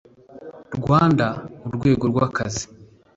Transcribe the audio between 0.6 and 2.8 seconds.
rwanda mu rwego rw akazi